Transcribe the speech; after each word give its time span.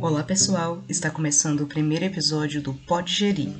Olá 0.00 0.22
pessoal, 0.22 0.80
está 0.88 1.10
começando 1.10 1.62
o 1.62 1.66
primeiro 1.66 2.04
episódio 2.04 2.62
do 2.62 2.72
Pode 2.72 3.12
Gerir. 3.12 3.52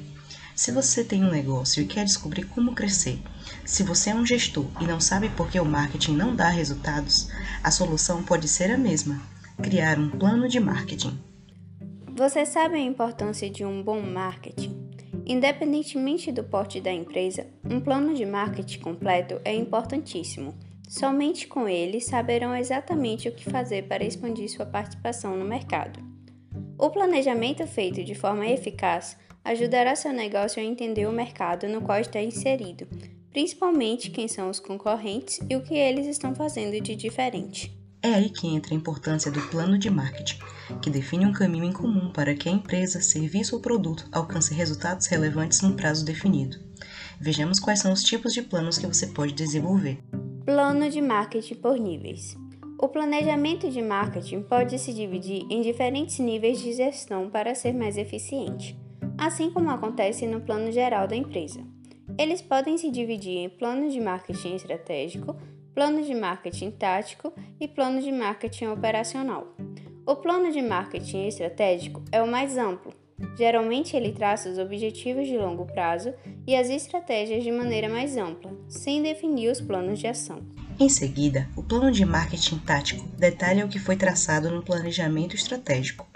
Se 0.54 0.70
você 0.70 1.02
tem 1.02 1.24
um 1.24 1.30
negócio 1.30 1.82
e 1.82 1.86
quer 1.86 2.04
descobrir 2.04 2.44
como 2.44 2.76
crescer, 2.76 3.18
se 3.64 3.82
você 3.82 4.10
é 4.10 4.14
um 4.14 4.24
gestor 4.24 4.64
e 4.80 4.86
não 4.86 5.00
sabe 5.00 5.28
por 5.30 5.50
que 5.50 5.58
o 5.58 5.64
marketing 5.64 6.12
não 6.12 6.36
dá 6.36 6.48
resultados, 6.48 7.28
a 7.62 7.72
solução 7.72 8.22
pode 8.22 8.46
ser 8.46 8.70
a 8.70 8.78
mesma: 8.78 9.20
criar 9.60 9.98
um 9.98 10.08
plano 10.08 10.48
de 10.48 10.60
marketing. 10.60 11.18
Você 12.14 12.46
sabe 12.46 12.76
a 12.76 12.84
importância 12.84 13.50
de 13.50 13.64
um 13.64 13.82
bom 13.82 14.00
marketing? 14.00 14.78
Independentemente 15.26 16.30
do 16.30 16.44
porte 16.44 16.80
da 16.80 16.92
empresa, 16.92 17.48
um 17.68 17.80
plano 17.80 18.14
de 18.14 18.24
marketing 18.24 18.78
completo 18.78 19.40
é 19.44 19.52
importantíssimo. 19.56 20.54
Somente 20.88 21.48
com 21.48 21.68
ele 21.68 22.00
saberão 22.00 22.54
exatamente 22.54 23.28
o 23.28 23.32
que 23.32 23.50
fazer 23.50 23.88
para 23.88 24.04
expandir 24.04 24.48
sua 24.48 24.64
participação 24.64 25.36
no 25.36 25.44
mercado. 25.44 26.07
O 26.78 26.90
planejamento 26.90 27.66
feito 27.66 28.04
de 28.04 28.14
forma 28.14 28.46
eficaz 28.46 29.16
ajudará 29.44 29.96
seu 29.96 30.12
negócio 30.12 30.62
a 30.62 30.64
entender 30.64 31.06
o 31.06 31.12
mercado 31.12 31.66
no 31.66 31.82
qual 31.82 31.98
está 31.98 32.22
inserido, 32.22 32.86
principalmente 33.32 34.12
quem 34.12 34.28
são 34.28 34.48
os 34.48 34.60
concorrentes 34.60 35.40
e 35.50 35.56
o 35.56 35.62
que 35.62 35.74
eles 35.74 36.06
estão 36.06 36.36
fazendo 36.36 36.80
de 36.80 36.94
diferente. 36.94 37.76
É 38.00 38.14
aí 38.14 38.30
que 38.30 38.46
entra 38.46 38.72
a 38.72 38.76
importância 38.76 39.28
do 39.28 39.40
plano 39.48 39.76
de 39.76 39.90
marketing, 39.90 40.38
que 40.80 40.88
define 40.88 41.26
um 41.26 41.32
caminho 41.32 41.64
em 41.64 41.72
comum 41.72 42.12
para 42.12 42.32
que 42.32 42.48
a 42.48 42.52
empresa, 42.52 43.02
serviço 43.02 43.56
ou 43.56 43.60
produto 43.60 44.06
alcance 44.12 44.54
resultados 44.54 45.08
relevantes 45.08 45.60
num 45.62 45.74
prazo 45.74 46.04
definido. 46.04 46.60
Vejamos 47.20 47.58
quais 47.58 47.80
são 47.80 47.92
os 47.92 48.04
tipos 48.04 48.32
de 48.32 48.42
planos 48.42 48.78
que 48.78 48.86
você 48.86 49.08
pode 49.08 49.32
desenvolver. 49.32 49.98
Plano 50.44 50.88
de 50.88 51.00
marketing 51.00 51.56
por 51.56 51.76
níveis. 51.76 52.36
O 52.80 52.86
planejamento 52.86 53.68
de 53.68 53.82
marketing 53.82 54.40
pode 54.42 54.78
se 54.78 54.94
dividir 54.94 55.44
em 55.50 55.62
diferentes 55.62 56.20
níveis 56.20 56.60
de 56.60 56.72
gestão 56.72 57.28
para 57.28 57.52
ser 57.52 57.74
mais 57.74 57.96
eficiente, 57.98 58.78
assim 59.18 59.50
como 59.50 59.68
acontece 59.68 60.28
no 60.28 60.40
plano 60.40 60.70
geral 60.70 61.08
da 61.08 61.16
empresa. 61.16 61.60
Eles 62.16 62.40
podem 62.40 62.78
se 62.78 62.88
dividir 62.88 63.38
em 63.38 63.48
plano 63.48 63.90
de 63.90 64.00
marketing 64.00 64.54
estratégico, 64.54 65.36
plano 65.74 66.02
de 66.02 66.14
marketing 66.14 66.70
tático 66.70 67.32
e 67.60 67.66
plano 67.66 68.00
de 68.00 68.12
marketing 68.12 68.66
operacional. 68.66 69.56
O 70.06 70.14
plano 70.14 70.52
de 70.52 70.62
marketing 70.62 71.26
estratégico 71.26 72.00
é 72.12 72.22
o 72.22 72.30
mais 72.30 72.56
amplo. 72.56 72.92
Geralmente 73.36 73.96
ele 73.96 74.12
traça 74.12 74.48
os 74.48 74.56
objetivos 74.56 75.26
de 75.26 75.36
longo 75.36 75.66
prazo 75.66 76.14
e 76.46 76.54
as 76.54 76.70
estratégias 76.70 77.42
de 77.42 77.50
maneira 77.50 77.88
mais 77.88 78.16
ampla, 78.16 78.52
sem 78.68 79.02
definir 79.02 79.50
os 79.50 79.60
planos 79.60 79.98
de 79.98 80.06
ação. 80.06 80.38
Em 80.80 80.88
seguida, 80.88 81.48
o 81.56 81.62
plano 81.62 81.90
de 81.90 82.04
marketing 82.04 82.58
tático 82.58 83.04
detalha 83.18 83.66
o 83.66 83.68
que 83.68 83.80
foi 83.80 83.96
traçado 83.96 84.48
no 84.48 84.62
planejamento 84.62 85.34
estratégico. 85.34 86.06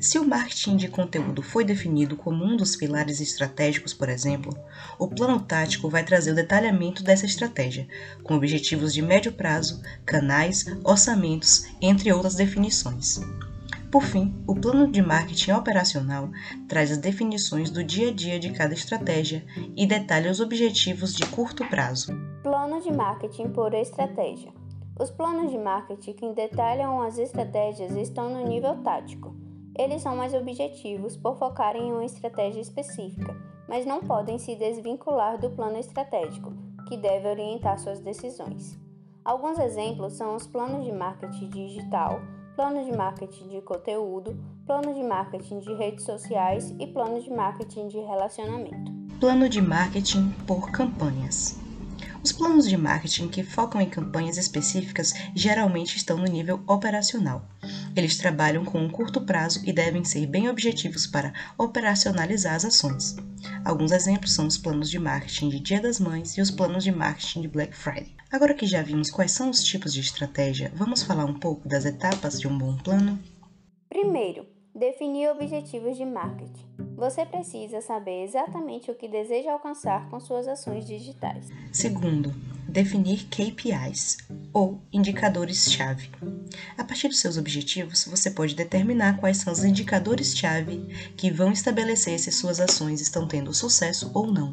Se 0.00 0.18
o 0.18 0.26
marketing 0.26 0.76
de 0.76 0.88
conteúdo 0.88 1.42
foi 1.42 1.64
definido 1.64 2.16
como 2.16 2.44
um 2.44 2.56
dos 2.56 2.74
pilares 2.74 3.20
estratégicos, 3.20 3.94
por 3.94 4.08
exemplo, 4.08 4.52
o 4.98 5.06
plano 5.06 5.38
tático 5.40 5.88
vai 5.88 6.04
trazer 6.04 6.32
o 6.32 6.34
detalhamento 6.34 7.04
dessa 7.04 7.24
estratégia, 7.24 7.86
com 8.24 8.34
objetivos 8.34 8.92
de 8.92 9.00
médio 9.00 9.30
prazo, 9.30 9.80
canais, 10.04 10.66
orçamentos, 10.82 11.66
entre 11.80 12.12
outras 12.12 12.34
definições. 12.34 13.20
Por 13.90 14.02
fim, 14.02 14.32
o 14.46 14.54
plano 14.54 14.86
de 14.86 15.02
marketing 15.02 15.50
operacional 15.50 16.28
traz 16.68 16.92
as 16.92 16.98
definições 16.98 17.72
do 17.72 17.82
dia 17.82 18.10
a 18.10 18.12
dia 18.12 18.38
de 18.38 18.52
cada 18.52 18.72
estratégia 18.72 19.44
e 19.76 19.84
detalha 19.84 20.30
os 20.30 20.38
objetivos 20.38 21.12
de 21.12 21.26
curto 21.26 21.68
prazo. 21.68 22.12
Plano 22.40 22.80
de 22.80 22.92
marketing 22.92 23.48
por 23.48 23.74
estratégia. 23.74 24.52
Os 25.00 25.10
planos 25.10 25.50
de 25.50 25.58
marketing 25.58 26.12
que 26.12 26.32
detalham 26.32 27.02
as 27.02 27.18
estratégias 27.18 27.96
estão 27.96 28.30
no 28.30 28.46
nível 28.46 28.76
tático. 28.76 29.34
Eles 29.76 30.02
são 30.02 30.14
mais 30.14 30.34
objetivos 30.34 31.16
por 31.16 31.36
focarem 31.36 31.88
em 31.88 31.92
uma 31.92 32.04
estratégia 32.04 32.60
específica, 32.60 33.36
mas 33.68 33.84
não 33.84 34.00
podem 34.00 34.38
se 34.38 34.54
desvincular 34.54 35.36
do 35.36 35.50
plano 35.50 35.78
estratégico, 35.78 36.52
que 36.86 36.96
deve 36.96 37.26
orientar 37.26 37.76
suas 37.78 37.98
decisões. 37.98 38.78
Alguns 39.24 39.58
exemplos 39.58 40.12
são 40.12 40.36
os 40.36 40.46
planos 40.46 40.84
de 40.84 40.92
marketing 40.92 41.48
digital, 41.50 42.20
plano 42.56 42.84
de 42.84 42.96
marketing 42.96 43.48
de 43.48 43.60
conteúdo, 43.62 44.36
plano 44.66 44.94
de 44.94 45.02
marketing 45.02 45.60
de 45.60 45.74
redes 45.74 46.04
sociais 46.04 46.74
e 46.78 46.86
plano 46.86 47.20
de 47.22 47.30
marketing 47.30 47.88
de 47.88 47.98
relacionamento. 47.98 48.92
Plano 49.18 49.48
de 49.48 49.60
marketing 49.60 50.30
por 50.46 50.70
campanhas. 50.70 51.58
Os 52.22 52.32
planos 52.32 52.68
de 52.68 52.76
marketing 52.76 53.28
que 53.28 53.42
focam 53.42 53.80
em 53.80 53.88
campanhas 53.88 54.36
específicas 54.36 55.14
geralmente 55.34 55.96
estão 55.96 56.18
no 56.18 56.24
nível 56.24 56.60
operacional. 56.66 57.42
Eles 57.96 58.16
trabalham 58.16 58.64
com 58.64 58.78
um 58.78 58.88
curto 58.88 59.20
prazo 59.20 59.62
e 59.64 59.72
devem 59.72 60.04
ser 60.04 60.26
bem 60.26 60.48
objetivos 60.48 61.06
para 61.06 61.32
operacionalizar 61.58 62.54
as 62.54 62.64
ações. 62.64 63.16
Alguns 63.64 63.90
exemplos 63.92 64.32
são 64.32 64.46
os 64.46 64.56
planos 64.56 64.90
de 64.90 64.98
marketing 64.98 65.48
de 65.48 65.60
Dia 65.60 65.80
das 65.80 65.98
Mães 65.98 66.36
e 66.36 66.40
os 66.40 66.50
planos 66.50 66.84
de 66.84 66.92
marketing 66.92 67.42
de 67.42 67.48
Black 67.48 67.74
Friday. 67.74 68.14
Agora 68.30 68.54
que 68.54 68.66
já 68.66 68.82
vimos 68.82 69.10
quais 69.10 69.32
são 69.32 69.50
os 69.50 69.62
tipos 69.62 69.92
de 69.92 70.00
estratégia, 70.00 70.70
vamos 70.74 71.02
falar 71.02 71.24
um 71.24 71.38
pouco 71.38 71.68
das 71.68 71.84
etapas 71.84 72.38
de 72.38 72.46
um 72.46 72.56
bom 72.56 72.76
plano? 72.76 73.18
Primeiro, 73.88 74.46
definir 74.74 75.28
objetivos 75.30 75.96
de 75.96 76.04
marketing. 76.04 76.64
Você 76.96 77.26
precisa 77.26 77.80
saber 77.80 78.24
exatamente 78.24 78.90
o 78.90 78.94
que 78.94 79.08
deseja 79.08 79.52
alcançar 79.52 80.08
com 80.10 80.20
suas 80.20 80.46
ações 80.46 80.86
digitais. 80.86 81.48
Segundo, 81.72 82.32
definir 82.68 83.26
KPIs 83.26 84.18
ou 84.52 84.82
indicadores-chave. 84.92 86.10
A 86.76 86.84
partir 86.84 87.08
dos 87.08 87.20
seus 87.20 87.36
objetivos, 87.36 88.04
você 88.04 88.30
pode 88.30 88.54
determinar 88.54 89.18
quais 89.18 89.38
são 89.38 89.52
os 89.52 89.64
indicadores-chave 89.64 91.12
que 91.16 91.30
vão 91.30 91.52
estabelecer 91.52 92.18
se 92.18 92.32
suas 92.32 92.60
ações 92.60 93.00
estão 93.00 93.28
tendo 93.28 93.54
sucesso 93.54 94.10
ou 94.14 94.26
não. 94.26 94.52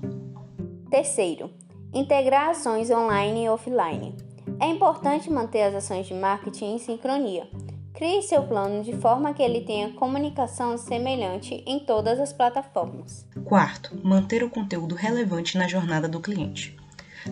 Terceiro, 0.89 1.51
Integrar 1.93 2.49
ações 2.49 2.91
online 2.91 3.45
e 3.45 3.49
offline. 3.49 4.15
É 4.59 4.67
importante 4.67 5.31
manter 5.31 5.63
as 5.63 5.73
ações 5.73 6.05
de 6.05 6.13
marketing 6.13 6.75
em 6.75 6.77
sincronia. 6.77 7.49
Crie 7.91 8.21
seu 8.21 8.43
plano 8.43 8.83
de 8.83 8.95
forma 8.97 9.33
que 9.33 9.41
ele 9.41 9.61
tenha 9.61 9.93
comunicação 9.93 10.77
semelhante 10.77 11.63
em 11.65 11.79
todas 11.79 12.19
as 12.19 12.31
plataformas. 12.31 13.25
Quarto, 13.43 13.99
manter 14.03 14.43
o 14.43 14.49
conteúdo 14.51 14.93
relevante 14.93 15.57
na 15.57 15.67
jornada 15.67 16.07
do 16.07 16.19
cliente. 16.19 16.76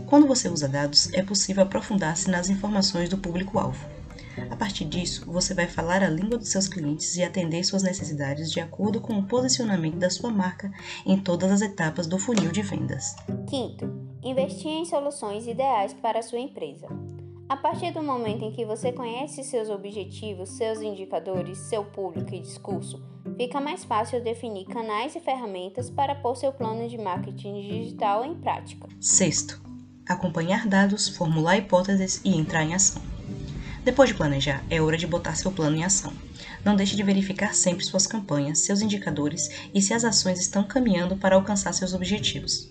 Quando 0.06 0.28
você 0.28 0.50
usa 0.50 0.68
dados, 0.68 1.12
é 1.14 1.24
possível 1.24 1.64
aprofundar-se 1.64 2.30
nas 2.30 2.50
informações 2.50 3.10
do 3.10 3.18
público-alvo. 3.18 3.96
A 4.50 4.56
partir 4.56 4.86
disso, 4.86 5.26
você 5.26 5.54
vai 5.54 5.68
falar 5.68 6.04
a 6.04 6.10
língua 6.10 6.38
dos 6.38 6.50
seus 6.50 6.68
clientes 6.68 7.16
e 7.16 7.24
atender 7.24 7.64
suas 7.64 7.84
necessidades 7.84 8.52
de 8.52 8.60
acordo 8.60 9.00
com 9.00 9.14
o 9.14 9.24
posicionamento 9.24 9.98
da 9.98 10.10
sua 10.10 10.30
marca 10.30 10.72
em 11.06 11.18
todas 11.18 11.52
as 11.52 11.62
etapas 11.62 12.06
do 12.06 12.20
funil 12.20 12.52
de 12.52 12.62
vendas. 12.62 13.16
Quinto, 13.50 13.90
investir 14.24 14.72
em 14.72 14.86
soluções 14.86 15.48
ideais 15.48 15.94
para 15.94 16.20
a 16.20 16.24
sua 16.24 16.40
empresa. 16.40 16.88
A 17.48 17.56
partir 17.56 17.92
do 17.92 18.02
momento 18.02 18.44
em 18.44 18.52
que 18.52 18.66
você 18.66 18.92
conhece 18.92 19.44
seus 19.44 19.70
objetivos, 19.70 20.50
seus 20.50 20.82
indicadores, 20.82 21.60
seu 21.60 21.86
público 21.86 22.34
e 22.34 22.40
discurso, 22.40 23.02
fica 23.38 23.62
mais 23.62 23.84
fácil 23.86 24.22
definir 24.24 24.66
canais 24.66 25.16
e 25.16 25.20
ferramentas 25.20 25.90
para 25.90 26.16
pôr 26.16 26.36
seu 26.36 26.52
plano 26.52 26.90
de 26.90 26.98
marketing 26.98 27.62
digital 27.62 28.26
em 28.26 28.34
prática. 28.34 28.88
Sexto, 29.00 29.62
acompanhar 30.08 30.68
dados, 30.68 31.08
formular 31.08 31.58
hipóteses 31.58 32.22
e 32.24 32.36
entrar 32.36 32.64
em 32.64 32.74
ação. 32.74 33.02
Depois 33.84 34.10
de 34.10 34.16
planejar, 34.16 34.64
é 34.70 34.82
hora 34.82 34.98
de 34.98 35.06
botar 35.06 35.36
seu 35.36 35.52
plano 35.52 35.76
em 35.76 35.84
ação. 35.84 36.12
Não 36.64 36.76
deixe 36.76 36.96
de 36.96 37.04
verificar 37.04 37.54
sempre 37.54 37.86
suas 37.86 38.08
campanhas, 38.08 38.60
seus 38.60 38.82
indicadores 38.82 39.70
e 39.74 39.82
se 39.82 39.94
as 39.94 40.04
ações 40.04 40.40
estão 40.40 40.64
caminhando 40.64 41.16
para 41.18 41.36
alcançar 41.36 41.72
seus 41.74 41.94
objetivos. 41.94 42.68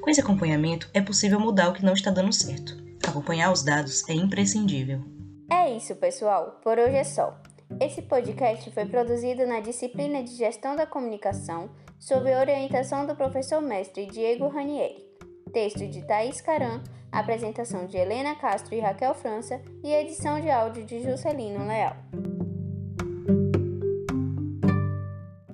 Com 0.00 0.10
esse 0.10 0.20
acompanhamento, 0.20 0.88
é 0.92 1.00
possível 1.00 1.38
mudar 1.38 1.68
o 1.68 1.72
que 1.72 1.84
não 1.84 1.92
está 1.92 2.10
dando 2.10 2.32
certo. 2.32 2.76
Acompanhar 3.06 3.52
os 3.52 3.62
dados 3.62 4.08
é 4.08 4.12
imprescindível. 4.12 5.00
É 5.50 5.76
isso, 5.76 5.94
pessoal. 5.96 6.60
Por 6.62 6.78
hoje 6.78 6.96
é 6.96 7.04
só. 7.04 7.40
Esse 7.80 8.02
podcast 8.02 8.70
foi 8.72 8.86
produzido 8.86 9.46
na 9.46 9.60
disciplina 9.60 10.22
de 10.22 10.34
Gestão 10.34 10.74
da 10.74 10.86
Comunicação, 10.86 11.70
sob 11.98 12.34
orientação 12.34 13.06
do 13.06 13.14
professor 13.14 13.60
mestre 13.60 14.06
Diego 14.06 14.48
Ranieri. 14.48 15.09
Texto 15.50 15.86
de 15.86 16.02
Thaís 16.02 16.40
Caran, 16.40 16.82
apresentação 17.10 17.86
de 17.86 17.96
Helena 17.96 18.34
Castro 18.36 18.74
e 18.74 18.80
Raquel 18.80 19.14
França 19.14 19.60
e 19.82 19.92
edição 19.92 20.40
de 20.40 20.50
áudio 20.50 20.84
de 20.84 21.02
Juscelino 21.02 21.66
Leal. 21.66 21.96